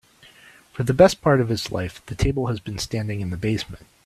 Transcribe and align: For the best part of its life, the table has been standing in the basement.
For 0.73 0.81
the 0.81 0.95
best 0.95 1.21
part 1.21 1.39
of 1.41 1.51
its 1.51 1.71
life, 1.71 2.03
the 2.07 2.15
table 2.15 2.47
has 2.47 2.59
been 2.59 2.79
standing 2.79 3.21
in 3.21 3.29
the 3.29 3.37
basement. 3.37 3.85